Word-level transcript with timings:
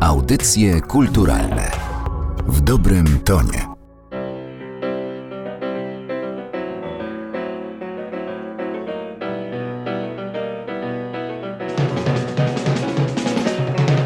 Audycje 0.00 0.80
kulturalne 0.80 1.70
w 2.46 2.60
dobrym 2.60 3.20
tonie. 3.24 3.66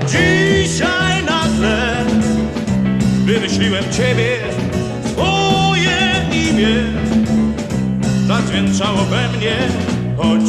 Dzisiaj 0.06 1.24
nagle 1.24 2.04
wymyśliłem 3.24 3.84
ciebie, 3.92 4.36
twoje 5.04 6.26
imię 6.32 6.74
zadźwięczało 8.26 8.98
we 8.98 9.28
mnie, 9.38 9.56
choć 10.16 10.44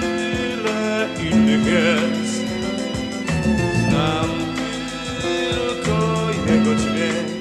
tyle 0.00 1.08
innych 1.30 1.66
jest. 1.66 2.19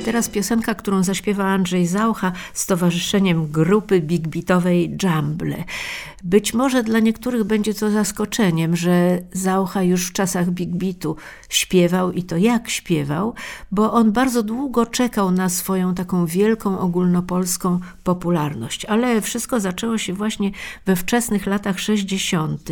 Teraz 0.05 0.29
piosenka, 0.29 0.75
którą 0.75 1.03
zaśpiewa 1.03 1.45
Andrzej 1.45 1.87
Zaucha 1.87 2.31
z 2.53 2.65
towarzyszeniem 2.65 3.47
grupy 3.47 4.01
big 4.01 4.27
beatowej 4.27 4.97
Jumble. 5.03 5.63
Być 6.23 6.53
może 6.53 6.83
dla 6.83 6.99
niektórych 6.99 7.43
będzie 7.43 7.73
to 7.73 7.91
zaskoczeniem, 7.91 8.75
że 8.75 9.19
Zaucha 9.31 9.83
już 9.83 10.07
w 10.07 10.13
czasach 10.13 10.49
big 10.49 10.69
beatu 10.69 11.15
śpiewał 11.49 12.11
i 12.11 12.23
to 12.23 12.37
jak 12.37 12.69
śpiewał, 12.69 13.33
bo 13.71 13.93
on 13.93 14.11
bardzo 14.11 14.43
długo 14.43 14.85
czekał 14.85 15.31
na 15.31 15.49
swoją 15.49 15.95
taką 15.95 16.25
wielką 16.25 16.79
ogólnopolską 16.79 17.79
popularność. 18.03 18.85
Ale 18.85 19.21
wszystko 19.21 19.59
zaczęło 19.59 19.97
się 19.97 20.13
właśnie 20.13 20.51
we 20.85 20.95
wczesnych 20.95 21.45
latach 21.45 21.79
60., 21.79 22.69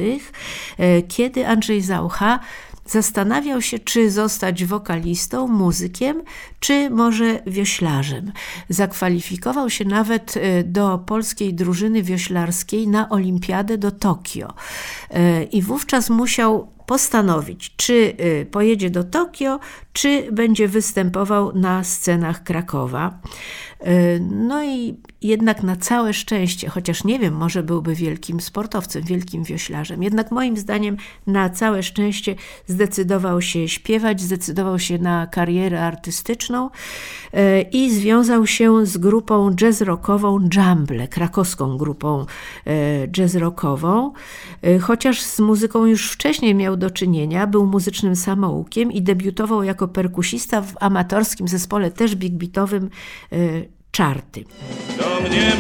e, 0.78 1.02
kiedy 1.02 1.48
Andrzej 1.48 1.82
Zaucha 1.82 2.40
zastanawiał 2.88 3.62
się, 3.62 3.80
czy 3.80 4.12
zostać 4.12 4.66
wokalistą, 4.66 5.48
muzykiem, 5.48 6.24
czy 6.60 6.90
może 6.90 7.40
wioślarzem. 7.48 8.32
Zakwalifikował 8.70 9.70
się 9.70 9.86
nawet 9.86 10.38
e, 10.38 10.64
do 10.64 10.98
polskiej 10.98 11.54
drużyny 11.54 12.04
wioślarskiej 12.04 12.88
na 12.88 13.10
olimpiadę 13.10 13.78
do 13.78 13.92
Tokio. 13.92 14.54
E, 15.10 15.44
I 15.44 15.62
wówczas 15.62 16.10
musiał 16.10 16.77
postanowić, 16.88 17.76
czy 17.76 18.14
e, 18.18 18.46
pojedzie 18.46 18.90
do 18.90 19.04
Tokio, 19.04 19.60
czy 19.94 20.32
będzie 20.32 20.68
występował 20.68 21.56
na 21.56 21.84
scenach 21.84 22.44
Krakowa. 22.44 23.20
No 24.22 24.64
i 24.64 24.96
jednak 25.22 25.64
na 25.64 25.76
całe 25.76 26.14
szczęście, 26.14 26.70
chociaż 26.70 27.04
nie 27.04 27.20
wiem, 27.20 27.34
może 27.34 27.64
byłby 27.64 27.96
wielkim 27.96 28.42
sportowcem, 28.42 29.04
wielkim 29.04 29.44
wioślarzem, 29.44 30.04
jednak 30.04 30.32
moim 30.32 30.58
zdaniem 30.58 30.98
na 31.28 31.50
całe 31.50 31.84
szczęście 31.84 32.36
zdecydował 32.68 33.42
się 33.42 33.68
śpiewać, 33.68 34.22
zdecydował 34.22 34.80
się 34.80 34.98
na 34.98 35.28
karierę 35.28 35.86
artystyczną 35.86 36.70
e, 37.34 37.62
i 37.62 37.92
związał 37.92 38.48
się 38.48 38.86
z 38.86 38.98
grupą 38.98 39.56
jazz 39.56 39.82
rockową 39.82 40.50
Jumble, 40.56 41.08
krakowską 41.08 41.78
grupą 41.78 42.26
jazz 43.12 43.36
rockową. 43.36 44.14
Chociaż 44.82 45.22
z 45.22 45.40
muzyką 45.40 45.86
już 45.86 46.12
wcześniej 46.12 46.56
miał 46.56 46.77
do 46.78 46.92
czynienia, 46.92 47.48
był 47.48 47.66
muzycznym 47.66 48.16
samoukiem 48.16 48.92
i 48.92 49.02
debiutował 49.02 49.64
jako 49.64 49.88
perkusista 49.88 50.62
w 50.62 50.74
amatorskim 50.80 51.48
zespole 51.48 51.92
też 51.92 52.16
big 52.16 52.34
beatowym 52.34 52.90
czarty. 53.92 54.44
Do 54.98 55.30
mnie 55.30 55.52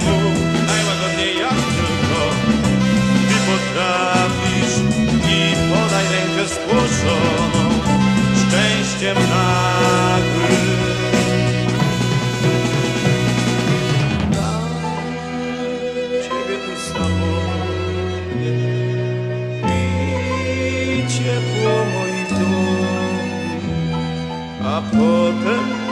A 24.63 24.81
potem 24.91 25.87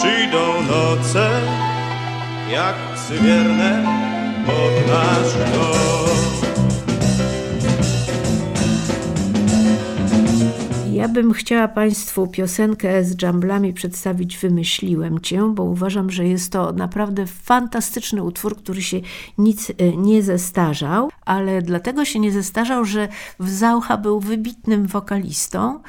Przyjdą 0.00 0.62
noce, 0.62 1.30
jak 2.52 2.74
psy 2.94 3.14
wierne 3.18 3.84
pod 4.46 4.88
nasz 4.88 5.34
dom. 5.52 6.06
Ja 10.92 11.08
bym 11.08 11.32
chciała 11.32 11.68
Państwu 11.68 12.26
piosenkę 12.26 13.04
z 13.04 13.16
dżamblami 13.16 13.72
przedstawić 13.72 14.38
Wymyśliłem 14.38 15.20
Cię, 15.20 15.52
bo 15.54 15.62
uważam, 15.62 16.10
że 16.10 16.26
jest 16.26 16.52
to 16.52 16.72
naprawdę 16.72 17.26
fantastyczny 17.26 18.22
utwór, 18.22 18.56
który 18.56 18.82
się 18.82 19.00
nic 19.38 19.70
e, 19.70 19.96
nie 19.96 20.22
zestarzał, 20.22 21.10
ale 21.24 21.62
dlatego 21.62 22.04
się 22.04 22.18
nie 22.18 22.32
zestarzał, 22.32 22.84
że 22.84 23.08
w 23.40 23.48
Zaucha 23.48 23.96
był 23.96 24.20
wybitnym 24.20 24.86
wokalistą 24.86 25.80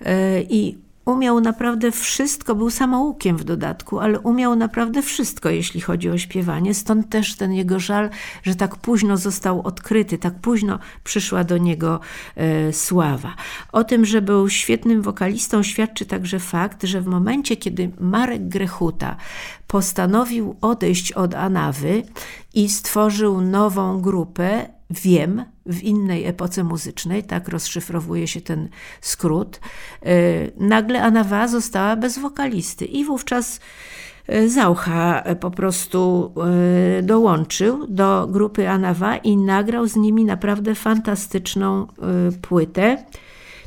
e, 0.00 0.42
i 0.42 0.85
umiał 1.06 1.40
naprawdę 1.40 1.92
wszystko, 1.92 2.54
był 2.54 2.70
samoukiem 2.70 3.36
w 3.36 3.44
dodatku, 3.44 3.98
ale 4.00 4.20
umiał 4.20 4.56
naprawdę 4.56 5.02
wszystko, 5.02 5.50
jeśli 5.50 5.80
chodzi 5.80 6.10
o 6.10 6.18
śpiewanie. 6.18 6.74
Stąd 6.74 7.08
też 7.08 7.36
ten 7.36 7.52
jego 7.52 7.80
żal, 7.80 8.10
że 8.42 8.54
tak 8.54 8.76
późno 8.76 9.16
został 9.16 9.62
odkryty, 9.62 10.18
tak 10.18 10.34
późno 10.34 10.78
przyszła 11.04 11.44
do 11.44 11.58
niego 11.58 12.00
e, 12.36 12.72
sława. 12.72 13.34
O 13.72 13.84
tym, 13.84 14.04
że 14.04 14.22
był 14.22 14.48
świetnym 14.48 15.02
wokalistą, 15.02 15.62
świadczy 15.62 16.06
także 16.06 16.38
fakt, 16.38 16.84
że 16.84 17.00
w 17.00 17.06
momencie, 17.06 17.56
kiedy 17.56 17.90
Marek 18.00 18.48
Grechuta 18.48 19.16
postanowił 19.66 20.56
odejść 20.60 21.12
od 21.12 21.34
Anawy 21.34 22.02
i 22.54 22.68
stworzył 22.68 23.40
nową 23.40 24.00
grupę, 24.00 24.75
Wiem, 24.90 25.44
w 25.66 25.82
innej 25.82 26.26
epoce 26.26 26.64
muzycznej, 26.64 27.24
tak 27.24 27.48
rozszyfrowuje 27.48 28.28
się 28.28 28.40
ten 28.40 28.68
skrót, 29.00 29.60
e, 30.02 30.10
nagle 30.56 31.02
Anawa 31.02 31.48
została 31.48 31.96
bez 31.96 32.18
wokalisty 32.18 32.84
i 32.84 33.04
wówczas 33.04 33.60
e, 34.26 34.48
Zaucha 34.48 35.24
po 35.40 35.50
prostu 35.50 36.32
e, 36.98 37.02
dołączył 37.02 37.86
do 37.86 38.26
grupy 38.30 38.68
Anawa 38.68 39.16
i 39.16 39.36
nagrał 39.36 39.86
z 39.86 39.96
nimi 39.96 40.24
naprawdę 40.24 40.74
fantastyczną 40.74 41.86
płytę 42.42 43.04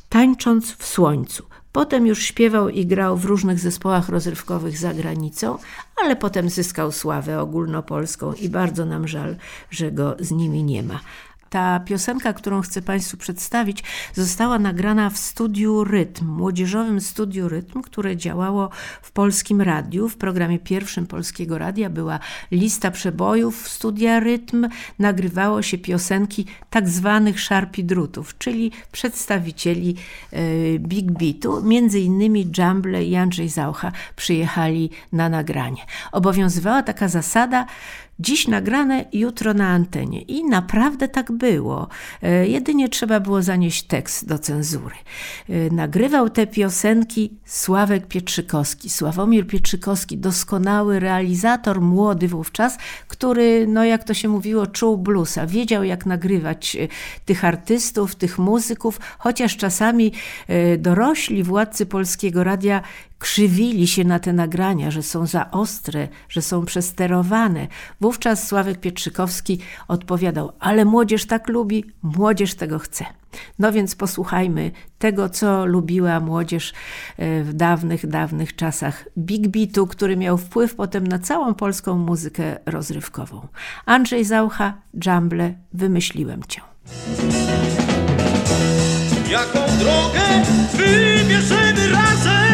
Tańcząc 0.10 0.72
w 0.72 0.86
słońcu. 0.86 1.49
Potem 1.72 2.08
już 2.08 2.24
śpiewał 2.24 2.70
i 2.70 2.86
grał 2.86 3.18
w 3.18 3.26
różnych 3.26 3.60
zespołach 3.60 4.10
rozrywkowych 4.10 4.78
za 4.78 4.94
granicą, 4.94 5.58
ale 6.04 6.16
potem 6.16 6.50
zyskał 6.50 6.92
sławę 6.92 7.40
ogólnopolską 7.42 8.34
i 8.34 8.50
bardzo 8.50 8.86
nam 8.86 9.08
żal, 9.08 9.36
że 9.72 9.92
go 9.92 10.16
z 10.20 10.32
nimi 10.32 10.64
nie 10.64 10.84
ma. 10.84 11.00
Ta 11.50 11.80
piosenka, 11.80 12.34
którą 12.34 12.62
chcę 12.62 12.82
Państwu 12.82 13.18
przedstawić, 13.18 13.84
została 14.14 14.60
nagrana 14.60 15.10
w 15.10 15.18
studiu 15.18 15.84
Rytm, 15.84 16.26
młodzieżowym 16.26 17.02
studiu 17.02 17.50
Rytm, 17.50 17.82
które 17.82 18.18
działało 18.18 18.70
w 19.02 19.12
polskim 19.12 19.62
radiu. 19.62 20.10
W 20.10 20.18
programie 20.18 20.60
pierwszym 20.60 21.08
polskiego 21.08 21.58
radia 21.58 21.90
była 21.90 22.20
lista 22.52 22.92
przebojów 22.92 23.70
studia 23.70 24.20
Rytm. 24.20 24.68
Nagrywało 25.00 25.62
się 25.62 25.78
piosenki 25.78 26.46
tak 26.70 26.90
zwanych 26.90 27.40
szarpi 27.40 27.84
drutów, 27.84 28.38
czyli 28.38 28.72
przedstawicieli 28.92 29.96
e, 30.32 30.40
Big 30.80 31.12
Beatu. 31.12 31.64
Między 31.64 32.00
innymi 32.00 32.52
Jumble 32.58 33.06
i 33.06 33.16
Andrzej 33.16 33.50
Zaucha 33.50 33.92
przyjechali 34.16 34.90
na 35.12 35.30
nagranie. 35.30 35.82
Obowiązywała 36.12 36.84
taka 36.84 37.08
zasada, 37.08 37.66
Dziś 38.22 38.48
nagrane, 38.48 39.06
jutro 39.14 39.54
na 39.54 39.68
antenie. 39.68 40.22
I 40.22 40.44
naprawdę 40.46 41.08
tak 41.08 41.32
było. 41.32 41.88
E, 42.22 42.48
jedynie 42.48 42.90
trzeba 42.90 43.20
było 43.20 43.42
zanieść 43.42 43.84
tekst 43.84 44.28
do 44.28 44.40
cenzury. 44.40 44.96
E, 45.50 45.54
nagrywał 45.74 46.30
te 46.30 46.48
piosenki 46.48 47.38
Sławek 47.46 48.08
Pietrzykowski. 48.08 48.90
Sławomir 48.90 49.48
Pietrzykowski, 49.48 50.18
doskonały 50.18 51.00
realizator, 51.00 51.82
młody 51.82 52.28
wówczas, 52.28 52.78
który, 53.08 53.68
no 53.68 53.84
jak 53.84 54.04
to 54.04 54.14
się 54.14 54.28
mówiło, 54.28 54.68
czuł 54.68 54.98
bluesa. 54.98 55.48
Wiedział, 55.48 55.84
jak 55.84 56.06
nagrywać 56.06 56.76
e, 56.76 56.88
tych 57.26 57.46
artystów, 57.46 58.16
tych 58.16 58.40
muzyków, 58.40 59.00
chociaż 59.20 59.58
czasami 59.58 60.12
dorośli 60.78 61.44
władcy 61.44 61.86
polskiego 61.86 62.44
radia 62.44 62.82
krzywili 63.20 63.88
się 63.88 64.04
na 64.04 64.20
te 64.20 64.34
nagrania, 64.34 64.92
że 64.92 65.04
są 65.04 65.26
za 65.26 65.52
ostre, 65.52 66.08
że 66.30 66.42
są 66.42 66.66
przesterowane. 66.66 67.68
Wówczas 68.02 68.48
Sławek 68.48 68.80
Pietrzykowski 68.80 69.60
odpowiadał: 69.88 70.52
Ale 70.60 70.86
młodzież 70.86 71.26
tak 71.26 71.50
lubi, 71.50 71.86
młodzież 72.02 72.56
tego 72.56 72.80
chce. 72.80 73.06
No 73.60 73.72
więc 73.72 73.96
posłuchajmy 73.96 74.72
tego, 75.00 75.30
co 75.30 75.66
lubiła 75.66 76.20
młodzież 76.20 76.74
e, 77.18 77.44
w 77.44 77.54
dawnych, 77.54 78.08
dawnych 78.08 78.56
czasach 78.56 79.06
Big 79.18 79.48
Beatu, 79.48 79.88
który 79.88 80.18
miał 80.18 80.38
wpływ 80.38 80.76
potem 80.76 81.08
na 81.08 81.20
całą 81.20 81.54
polską 81.54 81.98
muzykę 81.98 82.58
rozrywkową. 82.66 83.48
Andrzej 83.86 84.26
Zaucha, 84.26 84.74
Jumble, 85.06 85.54
wymyśliłem 85.74 86.44
cię. 86.44 86.62
Jaką 89.32 89.60
drogę 89.80 90.44
wybierz? 90.74 91.28
Wierzymy 91.28 91.90
razem 91.92 92.49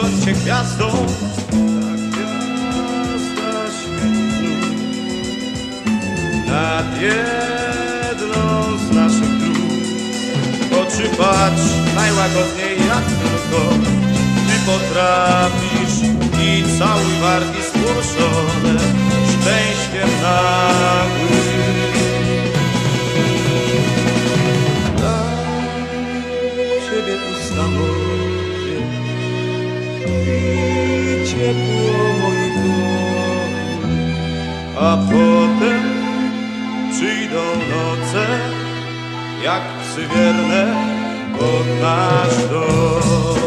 horyzoncie 0.00 0.32
gwiazdą 0.32 1.06
Nad 6.46 7.02
jedną 7.02 8.78
z 8.78 8.94
naszych 8.94 9.38
dróg 9.38 9.56
Oczy 10.82 11.08
patrz 11.08 11.94
najłagodniej 11.94 12.78
jak 12.88 13.04
tylko. 13.04 13.74
Ty 14.46 14.56
potrafisz 14.66 16.10
i 16.42 16.78
cały 16.78 17.10
wargi 17.20 17.62
spłoszone 17.62 18.80
Szczęściem 19.26 20.10
nagłym 20.22 21.60
ciebie 26.90 27.16
pusta 27.16 27.68
morze 27.68 28.29
ciepło 31.26 32.10
a 34.80 34.96
potem 34.96 35.82
przyjdą 36.92 37.42
noce, 37.70 38.26
jak 39.44 39.62
pod 41.38 41.66
nasz 41.82 42.48
dom. 42.50 43.40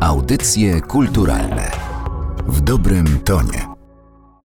Audycje 0.00 0.80
kulturalne 0.80 1.70
w 2.46 2.60
dobrym 2.60 3.20
tonie. 3.24 3.65